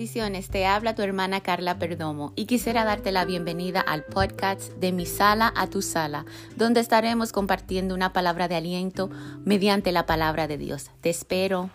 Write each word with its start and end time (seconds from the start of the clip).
bendiciones. 0.00 0.48
Te 0.48 0.64
habla 0.64 0.94
tu 0.94 1.02
hermana 1.02 1.42
Carla 1.42 1.78
Perdomo 1.78 2.32
y 2.34 2.46
quisiera 2.46 2.84
darte 2.84 3.12
la 3.12 3.26
bienvenida 3.26 3.82
al 3.82 4.02
podcast 4.02 4.72
de 4.76 4.92
Mi 4.92 5.04
Sala 5.04 5.52
a 5.54 5.66
tu 5.66 5.82
Sala, 5.82 6.24
donde 6.56 6.80
estaremos 6.80 7.32
compartiendo 7.32 7.94
una 7.94 8.14
palabra 8.14 8.48
de 8.48 8.54
aliento 8.54 9.10
mediante 9.44 9.92
la 9.92 10.06
palabra 10.06 10.48
de 10.48 10.56
Dios. 10.56 10.90
Te 11.02 11.10
espero. 11.10 11.68